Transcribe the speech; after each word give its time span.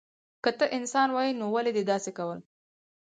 که 0.43 0.51
ته 0.57 0.65
انسان 0.77 1.09
وای 1.15 1.29
نو 1.39 1.45
ولی 1.55 1.71
دی 1.75 1.83
داسی 1.89 2.11
کول 2.17 2.39